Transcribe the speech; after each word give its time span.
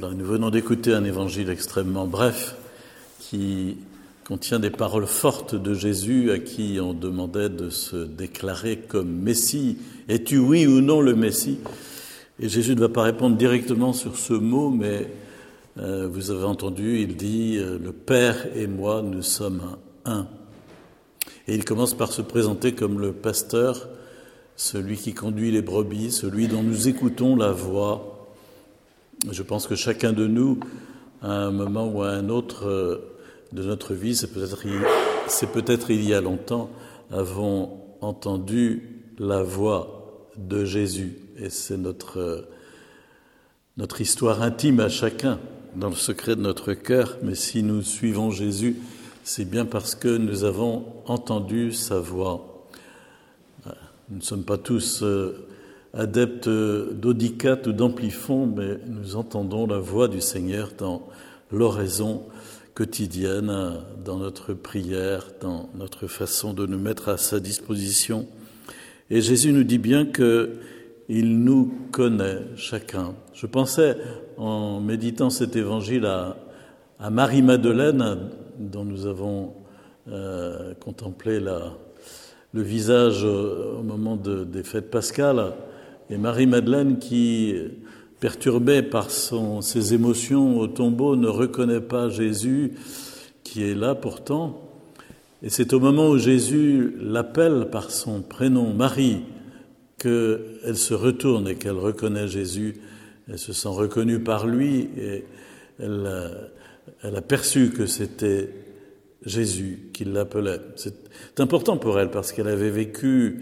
Nous 0.00 0.24
venons 0.24 0.48
d'écouter 0.48 0.94
un 0.94 1.04
évangile 1.04 1.50
extrêmement 1.50 2.06
bref 2.06 2.56
qui 3.20 3.76
contient 4.26 4.58
des 4.58 4.70
paroles 4.70 5.06
fortes 5.06 5.54
de 5.54 5.74
Jésus 5.74 6.30
à 6.30 6.38
qui 6.38 6.78
on 6.80 6.94
demandait 6.94 7.50
de 7.50 7.68
se 7.68 7.96
déclarer 7.96 8.78
comme 8.78 9.10
Messie. 9.10 9.76
Es-tu 10.08 10.38
oui 10.38 10.66
ou 10.66 10.80
non 10.80 11.02
le 11.02 11.14
Messie? 11.14 11.58
Et 12.40 12.48
Jésus 12.48 12.74
ne 12.74 12.80
va 12.80 12.88
pas 12.88 13.02
répondre 13.02 13.36
directement 13.36 13.92
sur 13.92 14.16
ce 14.16 14.32
mot, 14.32 14.70
mais 14.70 15.08
euh, 15.78 16.08
vous 16.10 16.30
avez 16.30 16.44
entendu, 16.44 17.00
il 17.00 17.14
dit 17.14 17.58
euh, 17.58 17.78
Le 17.78 17.92
Père 17.92 18.46
et 18.56 18.66
moi, 18.66 19.02
nous 19.02 19.22
sommes 19.22 19.76
un. 20.06 20.26
Et 21.46 21.54
il 21.54 21.66
commence 21.66 21.92
par 21.92 22.12
se 22.12 22.22
présenter 22.22 22.72
comme 22.72 22.98
le 22.98 23.12
pasteur, 23.12 23.90
celui 24.56 24.96
qui 24.96 25.12
conduit 25.12 25.50
les 25.50 25.62
brebis, 25.62 26.12
celui 26.12 26.48
dont 26.48 26.62
nous 26.62 26.88
écoutons 26.88 27.36
la 27.36 27.52
voix 27.52 28.11
je 29.30 29.42
pense 29.42 29.66
que 29.66 29.74
chacun 29.74 30.12
de 30.12 30.26
nous, 30.26 30.58
à 31.20 31.30
un 31.30 31.50
moment 31.50 31.86
ou 31.86 32.02
à 32.02 32.10
un 32.10 32.28
autre 32.28 32.66
euh, 32.66 32.98
de 33.52 33.62
notre 33.62 33.94
vie, 33.94 34.16
c'est 34.16 34.32
peut-être 34.32 35.86
peut 35.86 35.94
il 35.94 36.08
y 36.08 36.14
a 36.14 36.20
longtemps, 36.20 36.70
avons 37.10 37.78
entendu 38.00 39.04
la 39.18 39.42
voix 39.42 40.28
de 40.36 40.64
Jésus. 40.64 41.18
Et 41.38 41.50
c'est 41.50 41.76
notre, 41.76 42.18
euh, 42.18 42.48
notre 43.76 44.00
histoire 44.00 44.42
intime 44.42 44.80
à 44.80 44.88
chacun, 44.88 45.38
dans 45.76 45.88
le 45.88 45.94
secret 45.94 46.34
de 46.34 46.40
notre 46.40 46.74
cœur. 46.74 47.18
Mais 47.22 47.34
si 47.34 47.62
nous 47.62 47.82
suivons 47.82 48.30
Jésus, 48.30 48.76
c'est 49.22 49.48
bien 49.48 49.64
parce 49.64 49.94
que 49.94 50.16
nous 50.16 50.44
avons 50.44 50.86
entendu 51.06 51.72
sa 51.72 52.00
voix. 52.00 52.68
Nous 54.10 54.16
ne 54.18 54.22
sommes 54.22 54.44
pas 54.44 54.58
tous 54.58 55.02
euh, 55.02 55.46
adeptes 55.94 56.48
d'Audicat 56.48 57.58
ou 57.66 57.72
d'Amplifon, 57.72 58.46
mais 58.46 58.78
nous 58.86 59.16
entendons 59.16 59.66
la 59.66 59.78
voix 59.78 60.08
du 60.08 60.20
Seigneur 60.20 60.72
dans 60.76 61.02
l'oraison 61.50 62.22
quotidienne, 62.74 63.74
dans 64.02 64.16
notre 64.16 64.54
prière, 64.54 65.28
dans 65.40 65.68
notre 65.74 66.06
façon 66.06 66.54
de 66.54 66.66
nous 66.66 66.78
mettre 66.78 67.10
à 67.10 67.18
sa 67.18 67.40
disposition. 67.40 68.26
Et 69.10 69.20
Jésus 69.20 69.52
nous 69.52 69.64
dit 69.64 69.78
bien 69.78 70.06
que 70.06 70.54
il 71.08 71.40
nous 71.40 71.74
connaît 71.90 72.38
chacun. 72.56 73.14
Je 73.34 73.46
pensais, 73.46 73.98
en 74.38 74.80
méditant 74.80 75.28
cet 75.28 75.56
évangile, 75.56 76.06
à, 76.06 76.36
Marie-Madeleine, 77.10 78.30
dont 78.58 78.84
nous 78.84 79.06
avons 79.06 79.54
euh, 80.08 80.72
contemplé 80.74 81.40
le 81.40 82.62
visage 82.62 83.24
au 83.24 83.82
moment 83.82 84.16
des 84.16 84.62
fêtes 84.62 84.90
pascales. 84.90 85.52
Et 86.10 86.18
Marie-Madeleine, 86.18 86.98
qui, 86.98 87.54
perturbée 88.20 88.82
par 88.82 89.10
son, 89.10 89.60
ses 89.60 89.94
émotions 89.94 90.58
au 90.58 90.66
tombeau, 90.66 91.16
ne 91.16 91.28
reconnaît 91.28 91.80
pas 91.80 92.08
Jésus, 92.08 92.72
qui 93.44 93.62
est 93.64 93.74
là 93.74 93.94
pourtant. 93.94 94.60
Et 95.42 95.50
c'est 95.50 95.72
au 95.72 95.80
moment 95.80 96.08
où 96.08 96.18
Jésus 96.18 96.94
l'appelle 97.00 97.68
par 97.70 97.90
son 97.90 98.22
prénom 98.22 98.72
Marie 98.72 99.22
qu'elle 99.98 100.76
se 100.76 100.94
retourne 100.94 101.48
et 101.48 101.56
qu'elle 101.56 101.78
reconnaît 101.78 102.28
Jésus. 102.28 102.76
Elle 103.28 103.38
se 103.38 103.52
sent 103.52 103.68
reconnue 103.68 104.20
par 104.20 104.46
lui 104.46 104.88
et 104.96 105.24
elle, 105.78 106.30
elle 107.02 107.16
a 107.16 107.22
perçu 107.22 107.70
que 107.70 107.86
c'était 107.86 108.50
Jésus 109.24 109.90
qui 109.92 110.04
l'appelait. 110.04 110.60
C'est 110.76 111.40
important 111.40 111.76
pour 111.76 111.98
elle 111.98 112.10
parce 112.10 112.32
qu'elle 112.32 112.48
avait 112.48 112.70
vécu 112.70 113.40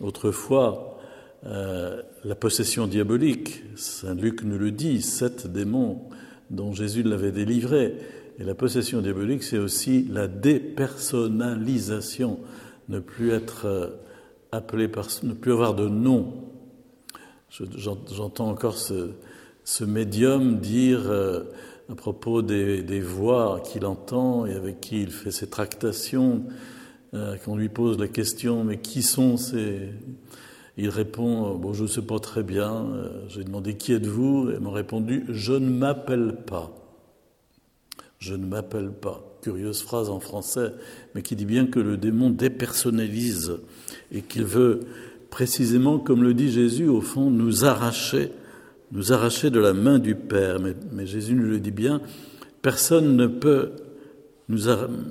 autrefois 0.00 0.97
euh, 1.46 2.02
la 2.24 2.34
possession 2.34 2.88
diabolique, 2.88 3.62
Saint 3.76 4.14
Luc 4.14 4.42
nous 4.42 4.58
le 4.58 4.72
dit, 4.72 5.00
sept 5.02 5.46
démons 5.46 6.08
dont 6.50 6.72
Jésus 6.72 7.04
l'avait 7.04 7.32
délivré. 7.32 7.94
Et 8.38 8.44
la 8.44 8.54
possession 8.54 9.00
diabolique, 9.00 9.42
c'est 9.42 9.56
aussi 9.58 10.06
la 10.10 10.26
dépersonnalisation, 10.26 12.38
ne 12.88 12.98
plus 12.98 13.30
être 13.30 13.66
euh, 13.66 13.88
appelé 14.52 14.88
par, 14.88 15.06
ne 15.22 15.32
plus 15.32 15.52
avoir 15.52 15.74
de 15.74 15.88
nom. 15.88 16.34
J'entends 17.50 18.48
encore 18.48 18.76
ce, 18.76 19.14
médium 19.84 20.58
dire 20.58 21.08
euh, 21.08 21.44
à 21.90 21.94
propos 21.94 22.42
des 22.42 23.00
voix 23.00 23.62
qu'il 23.64 23.86
entend 23.86 24.44
et 24.44 24.52
avec 24.54 24.80
qui 24.80 25.00
il 25.02 25.10
fait 25.10 25.30
ses 25.30 25.48
tractations, 25.48 26.42
qu'on 27.42 27.56
lui 27.56 27.70
pose 27.70 27.98
la 27.98 28.08
question, 28.08 28.64
mais 28.64 28.76
qui 28.76 29.02
sont 29.02 29.38
ces 29.38 29.88
il 30.78 30.88
répond 30.88 31.54
Bon, 31.56 31.72
je 31.72 31.82
ne 31.82 31.88
sais 31.88 32.02
pas 32.02 32.18
très 32.18 32.42
bien. 32.42 32.86
Euh, 32.92 33.10
j'ai 33.28 33.44
demandé 33.44 33.74
Qui 33.74 33.92
êtes-vous 33.92 34.50
Et 34.50 34.58
m'ont 34.58 34.70
répondu 34.70 35.24
Je 35.28 35.52
ne 35.52 35.68
m'appelle 35.70 36.36
pas. 36.46 36.72
Je 38.18 38.34
ne 38.34 38.46
m'appelle 38.46 38.90
pas. 38.90 39.24
Curieuse 39.42 39.82
phrase 39.82 40.10
en 40.10 40.18
français, 40.18 40.72
mais 41.14 41.22
qui 41.22 41.36
dit 41.36 41.44
bien 41.44 41.66
que 41.66 41.78
le 41.78 41.96
démon 41.96 42.30
dépersonnalise 42.30 43.58
et 44.10 44.22
qu'il 44.22 44.44
veut 44.44 44.80
précisément, 45.30 45.98
comme 45.98 46.24
le 46.24 46.34
dit 46.34 46.50
Jésus, 46.50 46.88
au 46.88 47.00
fond, 47.00 47.30
nous 47.30 47.64
arracher, 47.64 48.32
nous 48.90 49.12
arracher 49.12 49.50
de 49.50 49.60
la 49.60 49.74
main 49.74 50.00
du 50.00 50.16
Père. 50.16 50.58
Mais, 50.58 50.74
mais 50.90 51.06
Jésus 51.06 51.34
nous 51.34 51.46
le 51.46 51.60
dit 51.60 51.70
bien 51.70 52.00
personne 52.62 53.16
ne 53.16 53.26
peut 53.26 53.72
nous 54.48 54.62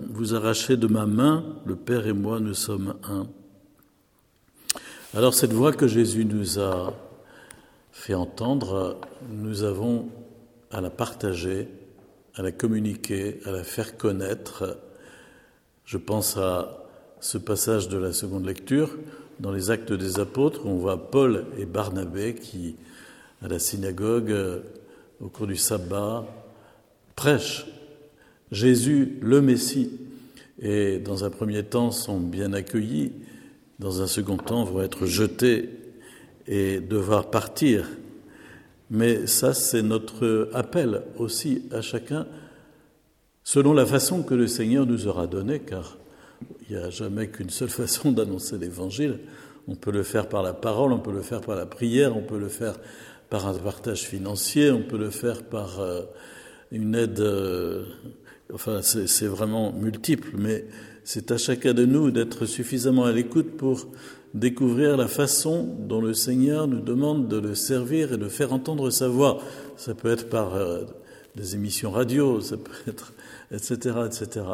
vous 0.09 0.33
arracher 0.33 0.77
de 0.77 0.87
ma 0.87 1.05
main, 1.05 1.43
le 1.65 1.75
Père 1.75 2.07
et 2.07 2.13
moi, 2.13 2.39
nous 2.39 2.53
sommes 2.53 2.95
un. 3.03 3.27
Alors 5.15 5.33
cette 5.33 5.53
voix 5.53 5.71
que 5.71 5.87
Jésus 5.87 6.25
nous 6.25 6.59
a 6.59 6.93
fait 7.93 8.13
entendre, 8.13 8.99
nous 9.29 9.63
avons 9.63 10.09
à 10.69 10.81
la 10.81 10.89
partager, 10.89 11.69
à 12.35 12.41
la 12.41 12.51
communiquer, 12.51 13.39
à 13.45 13.51
la 13.51 13.63
faire 13.63 13.95
connaître. 13.95 14.77
Je 15.85 15.97
pense 15.97 16.35
à 16.35 16.85
ce 17.21 17.37
passage 17.37 17.87
de 17.87 17.97
la 17.97 18.11
seconde 18.11 18.45
lecture 18.45 18.97
dans 19.39 19.53
les 19.53 19.71
actes 19.71 19.93
des 19.93 20.19
apôtres 20.19 20.65
où 20.65 20.69
on 20.69 20.75
voit 20.75 21.09
Paul 21.09 21.45
et 21.57 21.65
Barnabé 21.65 22.35
qui, 22.35 22.75
à 23.41 23.47
la 23.47 23.59
synagogue, 23.59 24.35
au 25.21 25.29
cours 25.29 25.47
du 25.47 25.55
sabbat, 25.55 26.25
prêchent 27.15 27.65
Jésus 28.51 29.17
le 29.21 29.41
Messie 29.41 29.89
et 30.61 30.99
dans 30.99 31.23
un 31.23 31.29
premier 31.29 31.63
temps 31.63 31.91
sont 31.91 32.19
bien 32.19 32.51
accueillis 32.51 33.13
dans 33.79 34.01
un 34.01 34.07
second 34.07 34.37
temps, 34.37 34.63
vont 34.63 34.81
être 34.81 35.05
jetés 35.05 35.69
et 36.47 36.79
devoir 36.79 37.29
partir. 37.29 37.87
Mais 38.89 39.27
ça, 39.27 39.53
c'est 39.53 39.81
notre 39.81 40.49
appel 40.53 41.03
aussi 41.17 41.63
à 41.71 41.81
chacun, 41.81 42.25
selon 43.43 43.73
la 43.73 43.85
façon 43.85 44.23
que 44.23 44.33
le 44.33 44.47
Seigneur 44.47 44.85
nous 44.85 45.07
aura 45.07 45.27
donnée, 45.27 45.59
car 45.59 45.97
il 46.69 46.77
n'y 46.77 46.81
a 46.81 46.89
jamais 46.89 47.27
qu'une 47.27 47.49
seule 47.49 47.69
façon 47.83 48.11
d'annoncer 48.11 48.57
l'Évangile. 48.57 49.19
On 49.67 49.75
peut 49.75 49.91
le 49.91 50.03
faire 50.03 50.29
par 50.29 50.43
la 50.43 50.53
parole, 50.53 50.93
on 50.93 50.99
peut 50.99 51.11
le 51.11 51.21
faire 51.21 51.41
par 51.41 51.57
la 51.57 51.65
prière, 51.65 52.15
on 52.15 52.21
peut 52.21 52.39
le 52.39 52.47
faire 52.47 52.75
par 53.29 53.47
un 53.47 53.53
partage 53.53 54.03
financier, 54.03 54.71
on 54.71 54.83
peut 54.83 54.97
le 54.97 55.09
faire 55.09 55.43
par 55.43 55.81
euh, 55.81 56.03
une 56.71 56.95
aide. 56.95 57.19
Enfin, 58.53 58.81
c'est 58.81 59.27
vraiment 59.27 59.73
multiple, 59.73 60.29
mais 60.37 60.65
c'est 61.03 61.31
à 61.31 61.37
chacun 61.37 61.73
de 61.73 61.85
nous 61.85 62.11
d'être 62.11 62.45
suffisamment 62.45 63.03
à 63.03 63.11
l'écoute 63.11 63.57
pour 63.57 63.87
découvrir 64.33 64.95
la 64.97 65.07
façon 65.07 65.75
dont 65.79 66.01
le 66.01 66.13
Seigneur 66.13 66.67
nous 66.67 66.79
demande 66.79 67.27
de 67.27 67.37
le 67.39 67.55
servir 67.55 68.13
et 68.13 68.17
de 68.17 68.29
faire 68.29 68.53
entendre 68.53 68.89
sa 68.89 69.07
voix. 69.07 69.39
Ça 69.75 69.93
peut 69.95 70.11
être 70.11 70.29
par 70.29 70.55
euh, 70.55 70.83
des 71.35 71.55
émissions 71.55 71.91
radio, 71.91 72.39
ça 72.39 72.57
peut 72.57 72.71
être, 72.87 73.13
etc., 73.51 73.95
etc. 74.05 74.45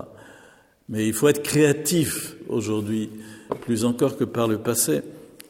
Mais 0.90 1.08
il 1.08 1.14
faut 1.14 1.28
être 1.28 1.44
créatif 1.44 2.36
aujourd'hui, 2.50 3.10
plus 3.62 3.86
encore 3.86 4.18
que 4.18 4.24
par 4.24 4.48
le 4.48 4.58
passé, 4.58 5.02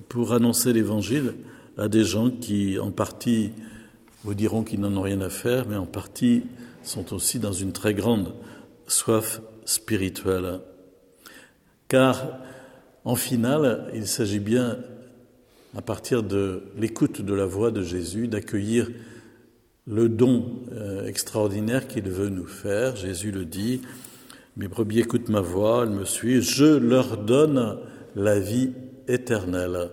pour 0.10 0.34
annoncer 0.34 0.74
l'Évangile 0.74 1.34
à 1.78 1.88
des 1.88 2.04
gens 2.04 2.30
qui, 2.30 2.78
en 2.78 2.92
partie, 2.92 3.52
vous 4.24 4.34
diront 4.34 4.64
qu'ils 4.64 4.80
n'en 4.80 4.96
ont 4.96 5.02
rien 5.02 5.22
à 5.22 5.30
faire, 5.30 5.68
mais 5.68 5.76
en 5.76 5.86
partie 5.86 6.44
sont 6.84 7.14
aussi 7.14 7.40
dans 7.40 7.52
une 7.52 7.72
très 7.72 7.94
grande 7.94 8.34
soif 8.88 9.42
spirituelle 9.66 10.60
car 11.94 12.40
en 13.06 13.16
finale, 13.16 13.92
il 13.94 14.08
s'agit 14.08 14.40
bien, 14.40 14.80
à 15.78 15.84
partir 15.84 16.24
de 16.24 16.64
l'écoute 16.76 17.22
de 17.22 17.36
la 17.36 17.46
voix 17.46 17.70
de 17.70 17.84
Jésus, 17.84 18.28
d'accueillir 18.28 18.90
le 19.86 20.10
don 20.10 20.64
euh, 20.72 21.06
extraordinaire 21.06 21.88
qu'il 21.88 22.10
veut 22.10 22.30
nous 22.30 22.48
faire. 22.48 22.96
Jésus 22.96 23.30
le 23.30 23.46
dit, 23.46 23.84
mes 24.58 24.68
brebis 24.68 25.02
écoutent 25.02 25.30
ma 25.30 25.42
voix, 25.42 25.84
elles 25.84 25.94
me 25.94 26.04
suivent, 26.04 26.42
je 26.42 26.66
leur 26.66 27.18
donne 27.18 27.78
la 28.16 28.40
vie 28.40 28.72
éternelle. 29.08 29.92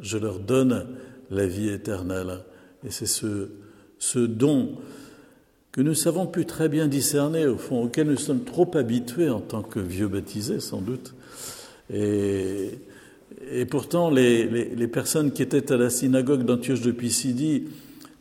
Je 0.00 0.18
leur 0.18 0.40
donne 0.40 0.96
la 1.30 1.46
vie 1.46 1.68
éternelle. 1.68 2.40
Et 2.84 2.90
c'est 2.90 3.06
ce, 3.06 3.50
ce 3.98 4.18
don 4.18 4.76
que 5.72 5.82
nous 5.82 5.94
savons 5.94 6.26
plus 6.26 6.46
très 6.46 6.68
bien 6.70 6.88
discerner, 6.88 7.46
au 7.46 7.58
fond, 7.58 7.84
auquel 7.84 8.08
nous 8.08 8.16
sommes 8.16 8.44
trop 8.44 8.70
habitués 8.76 9.28
en 9.28 9.40
tant 9.40 9.62
que 9.62 9.78
vieux 9.78 10.08
baptisés, 10.08 10.60
sans 10.60 10.80
doute, 10.80 11.14
et, 11.92 12.70
pourtant, 13.70 14.10
les, 14.10 14.46
les, 14.46 14.88
personnes 14.88 15.32
qui 15.32 15.42
étaient 15.42 15.70
à 15.70 15.76
la 15.76 15.90
synagogue 15.90 16.44
d'Antioche 16.44 16.80
de 16.80 16.90
Pisidie 16.90 17.64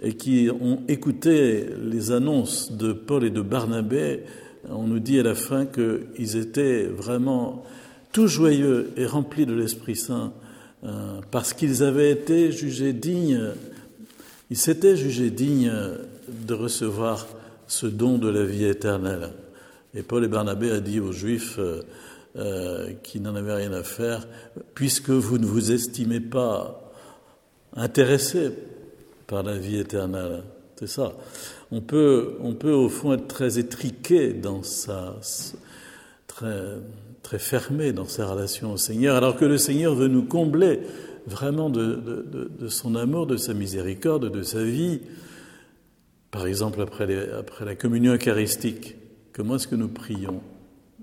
et 0.02 0.14
qui 0.14 0.50
ont 0.50 0.82
écouté 0.88 1.66
les 1.82 2.12
annonces 2.12 2.74
de 2.74 2.92
Paul 2.92 3.24
et 3.24 3.30
de 3.30 3.42
Barnabé, 3.42 4.20
on 4.70 4.84
nous 4.84 5.00
dit 5.00 5.20
à 5.20 5.24
la 5.24 5.36
fin 5.36 5.66
qu'ils 5.66 6.38
étaient 6.38 6.84
vraiment 6.84 7.64
tout 8.12 8.28
joyeux 8.28 8.92
et 8.98 9.06
remplis 9.06 9.46
de 9.46 9.54
l'Esprit 9.54 9.96
Saint 9.96 10.34
euh, 10.84 11.20
parce 11.32 11.54
qu'ils 11.54 11.84
avaient 11.84 12.12
été 12.12 12.52
jugés 12.52 12.94
dignes, 12.94 13.52
ils 14.56 14.58
s'étaient 14.58 14.96
jugés 14.96 15.32
dignes 15.32 15.70
de 16.30 16.54
recevoir 16.54 17.28
ce 17.68 17.88
don 17.88 18.18
de 18.18 18.30
la 18.30 18.46
vie 18.46 18.64
éternelle. 18.64 19.32
Et 19.94 20.02
Paul 20.02 20.24
et 20.24 20.30
Barnabé 20.30 20.72
a 20.72 20.80
dit 20.80 21.02
aux 21.02 21.12
Juifs 21.12 21.60
euh, 21.60 21.82
euh, 22.38 22.94
qui 23.04 23.20
n'en 23.20 23.36
avaient 23.36 23.56
rien 23.56 23.74
à 23.74 23.84
faire, 23.84 24.26
puisque 24.74 25.10
vous 25.10 25.40
ne 25.40 25.46
vous 25.46 25.74
estimez 25.74 26.22
pas 26.22 26.90
intéressés 27.76 28.52
par 29.28 29.44
la 29.44 29.58
vie 29.58 29.78
éternelle, 29.78 30.44
c'est 30.80 30.88
ça. 30.88 31.12
On 31.70 31.82
peut, 31.82 32.38
on 32.40 32.54
peut 32.54 32.72
au 32.72 32.88
fond 32.88 33.12
être 33.12 33.28
très 33.28 33.60
étriqué 33.60 34.32
dans 34.32 34.64
sa, 34.64 35.18
très, 36.28 36.78
très 37.24 37.40
fermé 37.40 37.92
dans 37.92 38.08
sa 38.08 38.26
relation 38.26 38.72
au 38.72 38.78
Seigneur, 38.78 39.18
alors 39.18 39.36
que 39.36 39.44
le 39.44 39.58
Seigneur 39.58 39.96
veut 39.96 40.08
nous 40.08 40.24
combler 40.24 40.80
vraiment 41.28 41.70
de, 41.70 42.68
son 42.70 42.96
amour, 42.96 43.28
de 43.28 43.38
sa 43.38 43.54
miséricorde, 43.54 44.32
de 44.32 44.44
sa 44.44 44.64
vie. 44.64 45.02
Par 46.32 46.48
exemple, 46.48 46.82
après, 46.82 47.32
après 47.32 47.66
la 47.66 47.76
communion 47.76 48.14
eucharistique, 48.14 48.96
comment 49.34 49.56
est-ce 49.56 49.68
que 49.68 49.76
nous 49.76 49.88
prions 49.88 50.42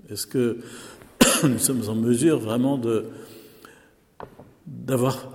Est-ce 0.09 0.27
que 0.27 0.59
nous 1.43 1.59
sommes 1.59 1.89
en 1.89 1.95
mesure 1.95 2.39
vraiment 2.39 2.79
d'avoir 4.67 5.31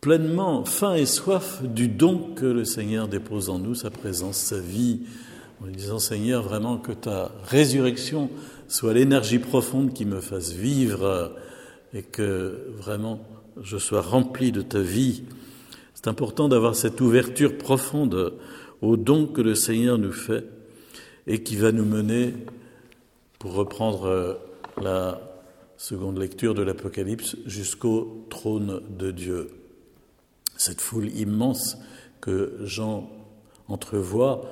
pleinement 0.00 0.64
faim 0.64 0.94
et 0.94 1.06
soif 1.06 1.62
du 1.62 1.88
don 1.88 2.34
que 2.34 2.44
le 2.44 2.64
Seigneur 2.64 3.08
dépose 3.08 3.48
en 3.48 3.58
nous, 3.58 3.74
sa 3.74 3.90
présence, 3.90 4.36
sa 4.36 4.58
vie, 4.58 5.00
en 5.62 5.66
lui 5.66 5.74
disant 5.74 5.98
Seigneur, 5.98 6.42
vraiment 6.42 6.76
que 6.76 6.92
ta 6.92 7.32
résurrection 7.46 8.28
soit 8.68 8.92
l'énergie 8.92 9.38
profonde 9.38 9.92
qui 9.94 10.04
me 10.04 10.20
fasse 10.20 10.52
vivre 10.52 11.32
et 11.94 12.02
que 12.02 12.66
vraiment 12.76 13.20
je 13.62 13.78
sois 13.78 14.00
rempli 14.00 14.52
de 14.52 14.62
ta 14.62 14.80
vie. 14.80 15.22
C'est 15.94 16.08
important 16.08 16.48
d'avoir 16.48 16.74
cette 16.74 17.00
ouverture 17.00 17.56
profonde 17.56 18.34
au 18.82 18.96
don 18.96 19.26
que 19.26 19.40
le 19.40 19.54
Seigneur 19.54 19.98
nous 19.98 20.12
fait 20.12 20.44
et 21.26 21.42
qui 21.42 21.56
va 21.56 21.72
nous 21.72 21.84
mener, 21.84 22.34
pour 23.38 23.54
reprendre 23.54 24.38
la 24.80 25.20
seconde 25.76 26.18
lecture 26.18 26.54
de 26.54 26.62
l'Apocalypse, 26.62 27.36
jusqu'au 27.46 28.26
trône 28.28 28.80
de 28.90 29.10
Dieu. 29.10 29.50
Cette 30.56 30.80
foule 30.80 31.08
immense 31.16 31.78
que 32.20 32.58
Jean 32.62 33.10
entrevoit, 33.68 34.50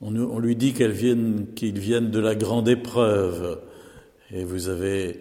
on, 0.00 0.38
lui 0.38 0.56
dit 0.56 0.72
qu'ils 0.72 0.88
viennent, 0.88 1.46
viennent 1.60 2.10
de 2.10 2.18
la 2.18 2.34
grande 2.34 2.68
épreuve. 2.68 3.60
Et 4.30 4.44
vous 4.44 4.68
avez 4.68 5.20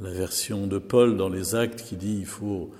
la 0.00 0.10
version 0.10 0.66
de 0.66 0.78
Paul 0.78 1.16
dans 1.16 1.28
les 1.28 1.54
actes 1.54 1.82
qui 1.82 1.96
dit 1.96 2.16
il 2.18 2.26
faut 2.26 2.70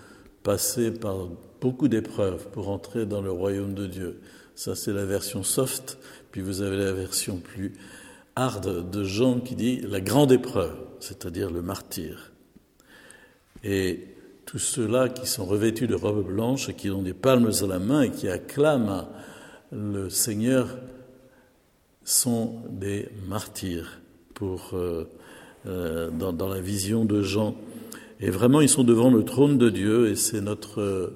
passer 0.42 0.90
par 0.90 1.28
beaucoup 1.60 1.88
d'épreuves 1.88 2.48
pour 2.48 2.68
entrer 2.68 3.06
dans 3.06 3.20
le 3.20 3.30
royaume 3.30 3.74
de 3.74 3.86
Dieu. 3.86 4.20
Ça, 4.54 4.74
c'est 4.74 4.92
la 4.92 5.04
version 5.04 5.42
soft. 5.42 5.98
Puis 6.30 6.40
vous 6.40 6.62
avez 6.62 6.76
la 6.76 6.92
version 6.92 7.38
plus 7.38 7.74
hard 8.36 8.90
de 8.90 9.04
Jean 9.04 9.40
qui 9.40 9.54
dit 9.54 9.80
la 9.80 10.00
grande 10.00 10.32
épreuve, 10.32 10.76
c'est-à-dire 11.00 11.50
le 11.50 11.62
martyr. 11.62 12.32
Et 13.64 14.06
tous 14.46 14.58
ceux-là 14.58 15.08
qui 15.08 15.26
sont 15.26 15.44
revêtus 15.44 15.86
de 15.86 15.94
robes 15.94 16.26
blanches 16.26 16.68
et 16.68 16.74
qui 16.74 16.90
ont 16.90 17.02
des 17.02 17.14
palmes 17.14 17.50
à 17.62 17.66
la 17.66 17.78
main 17.78 18.02
et 18.02 18.10
qui 18.10 18.28
acclament 18.28 19.06
le 19.72 20.08
Seigneur 20.08 20.78
sont 22.04 22.62
des 22.70 23.08
martyrs 23.26 24.00
pour, 24.34 24.70
euh, 24.72 25.04
euh, 25.68 26.10
dans, 26.10 26.32
dans, 26.32 26.48
la 26.48 26.60
vision 26.60 27.04
de 27.04 27.22
Jean. 27.22 27.54
Et 28.20 28.30
vraiment, 28.30 28.60
ils 28.60 28.68
sont 28.68 28.84
devant 28.84 29.10
le 29.10 29.24
trône 29.24 29.58
de 29.58 29.70
Dieu 29.70 30.08
et 30.08 30.16
c'est 30.16 30.40
notre, 30.40 31.12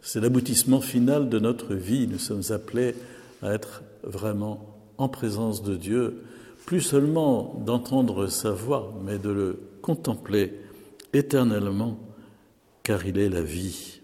c'est 0.00 0.20
l'aboutissement 0.20 0.80
final 0.80 1.28
de 1.28 1.38
notre 1.38 1.74
vie. 1.74 2.06
Nous 2.06 2.18
sommes 2.18 2.42
appelés 2.50 2.94
à 3.42 3.52
être 3.52 3.82
vraiment 4.02 4.76
en 4.98 5.08
présence 5.08 5.62
de 5.62 5.76
Dieu, 5.76 6.22
plus 6.66 6.80
seulement 6.80 7.62
d'entendre 7.64 8.26
sa 8.26 8.50
voix, 8.50 8.92
mais 9.04 9.18
de 9.18 9.30
le 9.30 9.60
contempler 9.82 10.54
éternellement, 11.12 11.98
car 12.82 13.06
il 13.06 13.18
est 13.18 13.28
la 13.28 13.42
vie. 13.42 13.97